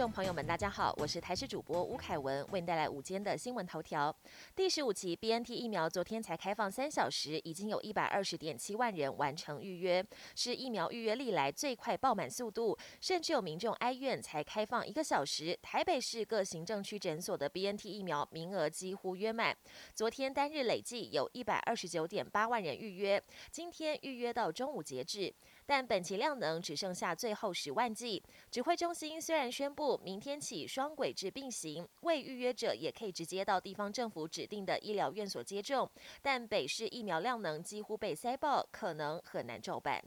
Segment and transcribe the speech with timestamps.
[0.00, 4.10] 众朋友们，大家好，我是台视主播吴凯文，为您带来午间的新闻头条。
[4.56, 10.02] 第十五期 BNT 疫苗昨天才开放三小时，已经有一百二十点七万人完成预约，
[10.34, 12.74] 是疫苗预约历来最快爆满速度。
[13.02, 19.54] 甚至有民众哀怨，才开放一个小时，台北市各行政区诊所的 BNT 疫苗名额几乎约满。
[19.92, 25.30] 昨天单日累计有一百二十九点八万人预约，今天预约到中午截止。
[25.66, 28.20] 但本期量能只剩下最后十万剂。
[28.50, 35.90] 指挥中心虽然宣布明天起双轨制并行，未预约者也可以直接到地方政府指定的医疗院所接种，
[36.20, 40.02] 但北市疫苗量能几乎被塞爆，可能很难照办。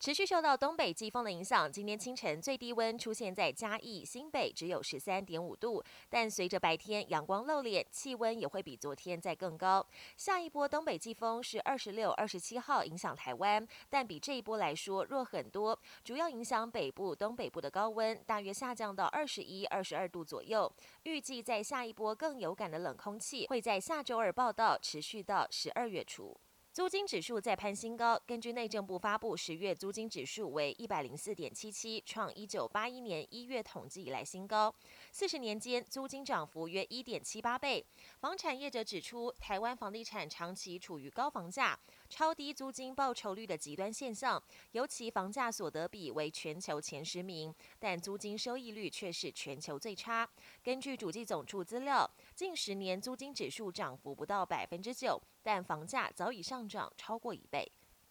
[0.00, 5.82] 持续受到东北季风的影响，今天清晨最低温出现在嘉义、新北，只有十三点五度。
[6.08, 9.84] 但随着白天阳光露脸，气温也会比昨天再更高。
[10.16, 20.72] 下一波东北季风是二十六、二十七号影响台湾，但比这一波来说弱很多，主要影响北部、东北部的高温，大约下降到二十一、二十二度左右。
[21.02, 26.38] 预计在下一波更有感的冷空气会在下周二报道，持续到十二月初。
[26.70, 28.20] 租金指数再攀新高。
[28.24, 34.72] 根据内政部发布，十月租金指数为一百零四点七七，创一九八一年一月统计以来新高。
[35.10, 37.84] 四十年间租金涨幅约一点七八倍。
[38.20, 41.76] 房产业者指出，台湾房地产长期处于高房价、
[42.08, 50.28] 超低租金报酬率的极端现象，尤其房价所得比为全球前十名，但租金收益率却是全球最差。
[50.62, 52.08] 根据主计总处资料，
[52.38, 57.68] 近十年租金指数涨幅不到百分之九，但房价早已上涨超过一倍。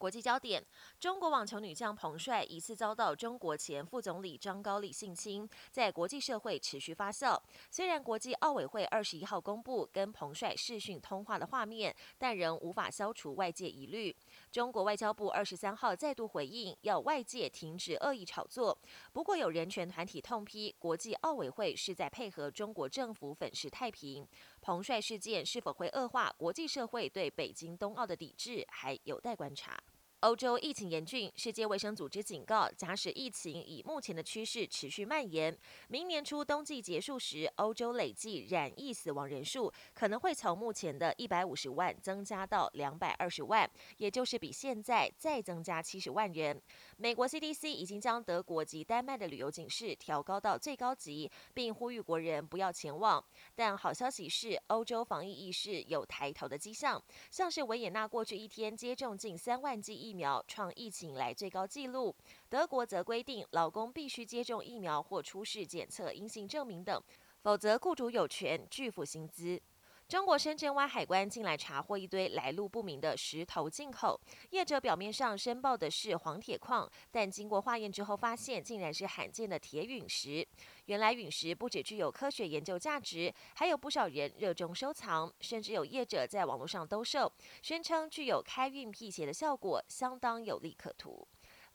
[0.00, 0.64] 国际焦点：
[0.98, 7.38] 中国网球女将彭帅疑似遭到中国前副总理张高丽性侵，在国际社会持续发酵。
[7.70, 14.16] 虽然国际奥委会二十一号公布跟彭帅视讯通话的画面，但仍无法消除外界疑虑。
[14.50, 18.78] 中国外交部二十三号再度回应，要外界停止恶意炒作。
[19.12, 24.26] 不过，有人权团体痛批国际奥委会是在配合中国政府粉饰太平。
[24.62, 29.78] 彭帅事件是否会恶化国际社会对北京冬奥的抵制，还有待观察。
[30.20, 35.56] 欧洲疫情严峻，世界卫生组织警告，假使疫情以目前的趋势持续蔓延，
[35.88, 46.60] 明年初冬季结束时，欧洲累计染疫死亡人数可能会从目前的一百五十万增加到两百二十万，也就是比现在再增加七十万人。
[46.98, 53.24] 美国 CDC 已经将德国及丹麦的旅游警示调高到最高级，并呼吁国人不要前往。
[53.54, 60.09] 但好消息是，欧洲防疫意识有抬头的迹象，像是维也纳过去一天接种近三万剂疫。
[60.10, 62.12] 疫苗创疫情以来最高纪录。
[62.48, 67.00] 德国则规定，老公必须接种疫苗或出示检测阴性证明等，
[67.42, 69.62] 否则雇主有权拒付薪资。
[70.10, 80.44] 中国深圳湾海关近来查获一堆来路不明的石头进口，业者表面上申报的是黄铁矿，但经过化验之后发现，竟然是罕见的铁陨石。
[80.86, 87.32] 原来陨石不只具有科学研究价值，还有不少人热衷收藏，甚至有业者在网络上兜售，
[87.62, 91.24] 宣称具有开运辟邪的效果，相当有利可图。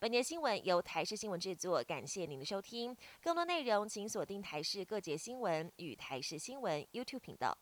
[0.00, 2.96] 本节新闻由台视新闻制作，感谢您的收听。
[3.22, 7.56] 更多内容请锁定台视各节新闻与台视新闻 YouTube 频道。